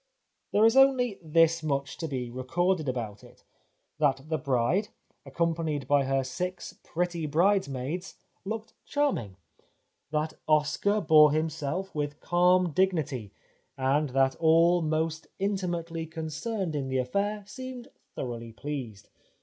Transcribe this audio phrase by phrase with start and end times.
[0.51, 3.43] There is only this much to be recorded about it:
[3.99, 4.87] that the bride,
[5.27, 9.37] accompanied by her six pretty brides maids, looked charming;
[10.09, 13.31] that Oscar bore him self with calm dignity;
[13.77, 19.07] and that all most intim ately concerned in the affair seemed thoroughly pleased.